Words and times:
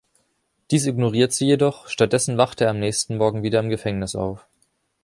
Dies 0.71 0.87
ignoriert 0.87 1.31
sie 1.31 1.45
jedoch, 1.45 1.87
stattdessen 1.87 2.35
wacht 2.35 2.59
er 2.59 2.71
am 2.71 2.79
nächsten 2.79 3.17
Morgen 3.17 3.43
wieder 3.43 3.59
im 3.59 3.69
Gefängnis 3.69 4.15
auf. 4.15 4.47